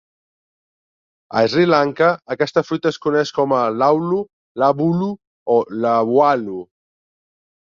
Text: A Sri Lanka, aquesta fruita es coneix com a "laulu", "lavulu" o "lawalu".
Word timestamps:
A 1.41 1.43
Sri 1.53 1.65
Lanka, 1.71 2.07
aquesta 2.37 2.63
fruita 2.69 2.91
es 2.93 2.99
coneix 3.05 3.33
com 3.41 3.55
a 3.59 3.59
"laulu", 3.83 4.23
"lavulu" 4.65 5.11
o 5.57 5.59
"lawalu". 5.85 6.59